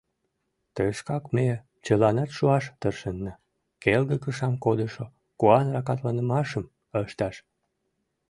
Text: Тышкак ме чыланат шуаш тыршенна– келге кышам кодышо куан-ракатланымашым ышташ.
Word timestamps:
Тышкак 0.75 1.23
ме 1.35 1.45
чыланат 1.85 2.29
шуаш 2.37 2.65
тыршенна– 2.79 3.33
келге 3.83 4.15
кышам 4.23 4.53
кодышо 4.65 5.05
куан-ракатланымашым 5.39 6.65
ышташ. 7.05 7.35